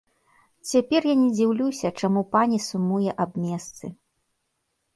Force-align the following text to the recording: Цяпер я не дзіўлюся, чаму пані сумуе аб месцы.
Цяпер 0.69 1.01
я 1.09 1.15
не 1.23 1.29
дзіўлюся, 1.35 1.87
чаму 1.99 2.21
пані 2.33 2.57
сумуе 2.69 3.11
аб 3.27 3.31
месцы. 3.45 3.85